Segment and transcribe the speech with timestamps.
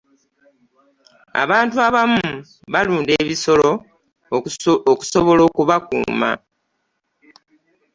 [1.43, 2.27] abantu abamu
[2.73, 3.69] balunda ebisolo
[4.91, 6.31] okusobola okubakuuma.